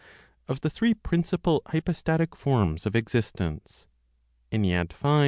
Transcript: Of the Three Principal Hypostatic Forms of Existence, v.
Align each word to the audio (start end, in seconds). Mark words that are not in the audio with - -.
Of 0.47 0.61
the 0.61 0.71
Three 0.71 0.95
Principal 0.95 1.61
Hypostatic 1.67 2.35
Forms 2.35 2.87
of 2.87 2.95
Existence, 2.95 3.85
v. 4.51 4.83